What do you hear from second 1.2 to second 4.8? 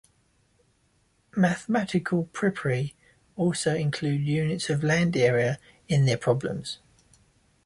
Mathematical papyri also include units